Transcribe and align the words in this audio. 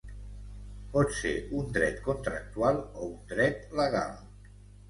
Pot 0.95 1.13
ser 1.17 1.33
un 1.59 1.69
dret 1.77 2.01
contractual 2.09 2.81
o 3.03 3.07
un 3.11 3.15
dret 3.35 3.73
legal. 3.83 4.21